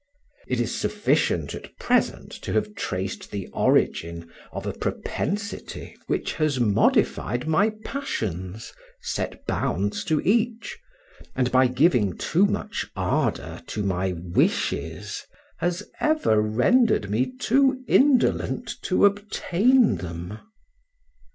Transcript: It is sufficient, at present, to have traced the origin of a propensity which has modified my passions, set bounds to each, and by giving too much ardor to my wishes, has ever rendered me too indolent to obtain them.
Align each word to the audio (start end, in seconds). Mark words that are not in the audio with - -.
It 0.47 0.59
is 0.59 0.75
sufficient, 0.75 1.53
at 1.53 1.77
present, 1.77 2.31
to 2.41 2.53
have 2.53 2.73
traced 2.73 3.29
the 3.29 3.45
origin 3.49 4.31
of 4.51 4.65
a 4.65 4.73
propensity 4.73 5.95
which 6.07 6.33
has 6.33 6.59
modified 6.59 7.47
my 7.47 7.69
passions, 7.85 8.73
set 9.03 9.45
bounds 9.45 10.03
to 10.05 10.19
each, 10.21 10.79
and 11.35 11.51
by 11.51 11.67
giving 11.67 12.17
too 12.17 12.47
much 12.47 12.87
ardor 12.95 13.61
to 13.67 13.83
my 13.83 14.13
wishes, 14.13 15.21
has 15.59 15.83
ever 15.99 16.41
rendered 16.41 17.11
me 17.11 17.31
too 17.37 17.83
indolent 17.87 18.81
to 18.81 19.05
obtain 19.05 19.97
them. 19.97 20.39